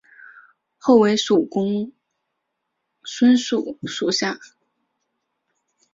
[0.79, 1.91] 后为蜀公
[3.03, 4.39] 孙述属下。